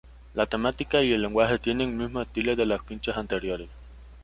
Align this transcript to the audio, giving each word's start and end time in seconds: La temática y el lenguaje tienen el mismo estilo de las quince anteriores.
La 0.33 0.47
temática 0.47 1.03
y 1.03 1.11
el 1.13 1.21
lenguaje 1.21 1.59
tienen 1.59 1.89
el 1.89 1.95
mismo 1.95 2.23
estilo 2.23 2.55
de 2.55 2.65
las 2.65 2.81
quince 2.81 3.11
anteriores. 3.11 3.69